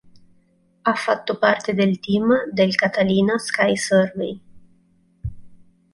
[0.83, 4.41] Ha fatto parte del team del Catalina Sky Survey.